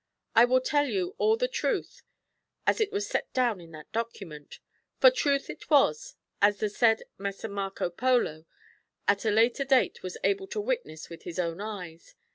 [0.33, 2.01] I will tell you all the truth
[2.65, 4.57] as it was set down in that document.
[4.99, 8.45] For truth it was, as the said Messer Marco Polo
[9.07, 12.15] at a later date was able to witness with his own eyes.